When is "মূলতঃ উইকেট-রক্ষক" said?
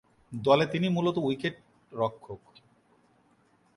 0.89-2.41